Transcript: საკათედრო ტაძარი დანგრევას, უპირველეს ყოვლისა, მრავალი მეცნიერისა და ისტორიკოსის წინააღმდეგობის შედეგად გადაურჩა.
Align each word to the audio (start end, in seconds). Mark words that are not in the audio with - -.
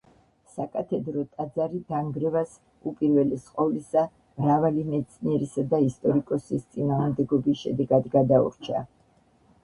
საკათედრო 0.51 1.23
ტაძარი 1.33 1.81
დანგრევას, 1.91 2.53
უპირველეს 2.91 3.43
ყოვლისა, 3.57 4.05
მრავალი 4.45 4.85
მეცნიერისა 4.93 5.65
და 5.73 5.81
ისტორიკოსის 5.89 6.65
წინააღმდეგობის 6.71 7.61
შედეგად 7.67 8.09
გადაურჩა. 8.17 8.83